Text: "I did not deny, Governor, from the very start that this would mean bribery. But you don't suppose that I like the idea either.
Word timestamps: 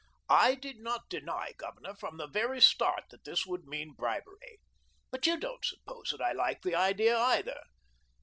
"I 0.33 0.55
did 0.55 0.79
not 0.79 1.09
deny, 1.11 1.51
Governor, 1.55 1.93
from 1.93 2.17
the 2.17 2.25
very 2.25 2.59
start 2.59 3.03
that 3.11 3.23
this 3.23 3.45
would 3.45 3.65
mean 3.67 3.93
bribery. 3.93 4.59
But 5.11 5.27
you 5.27 5.39
don't 5.39 5.63
suppose 5.63 6.09
that 6.09 6.19
I 6.25 6.31
like 6.31 6.63
the 6.63 6.73
idea 6.73 7.15
either. 7.15 7.61